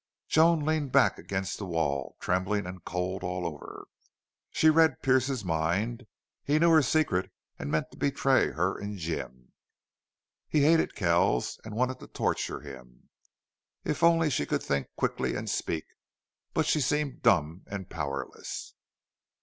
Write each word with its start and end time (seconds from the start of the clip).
Joan 0.27 0.61
leaned 0.65 0.91
back 0.91 1.19
against 1.19 1.59
the 1.59 1.65
wall, 1.67 2.15
trembling 2.19 2.65
and 2.65 2.83
cold 2.83 3.21
all 3.23 3.45
over. 3.45 3.85
She 4.49 4.67
read 4.67 5.03
Pearce's 5.03 5.45
mind. 5.45 6.07
He 6.43 6.57
knew 6.57 6.71
her 6.71 6.81
secret 6.81 7.31
and 7.59 7.69
meant 7.69 7.91
to 7.91 7.97
betray 7.99 8.49
her 8.49 8.79
and 8.79 8.97
Jim. 8.97 9.53
He 10.47 10.63
hated 10.63 10.95
Kells 10.95 11.59
and 11.63 11.75
wanted 11.75 11.99
to 11.99 12.07
torture 12.07 12.61
him. 12.61 13.09
If 13.83 14.01
only 14.01 14.31
she 14.31 14.47
could 14.47 14.63
think 14.63 14.87
quickly 14.95 15.35
and 15.35 15.47
speak! 15.47 15.85
But 16.55 16.65
she 16.65 16.81
seemed 16.81 17.21
dumb 17.21 17.61
and 17.67 17.87
powerless. 17.87 18.73